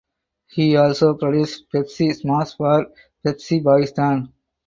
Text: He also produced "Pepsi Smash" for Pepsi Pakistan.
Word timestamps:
He 0.49 0.75
also 0.77 1.13
produced 1.13 1.67
"Pepsi 1.71 2.11
Smash" 2.15 2.57
for 2.57 2.87
Pepsi 3.23 3.63
Pakistan. 3.63 4.33